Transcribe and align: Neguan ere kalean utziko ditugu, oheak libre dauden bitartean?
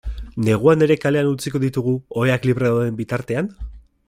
Neguan 0.45 0.85
ere 0.85 0.97
kalean 1.03 1.29
utziko 1.33 1.63
ditugu, 1.67 1.95
oheak 2.23 2.51
libre 2.51 2.73
dauden 2.73 3.01
bitartean? 3.05 3.57